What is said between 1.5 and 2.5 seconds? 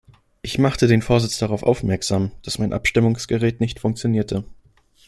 aufmerksam,